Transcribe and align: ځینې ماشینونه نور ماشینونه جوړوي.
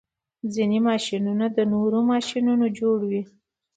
ځینې 0.53 0.79
ماشینونه 0.89 1.45
نور 1.73 1.91
ماشینونه 2.11 2.65
جوړوي. 2.79 3.21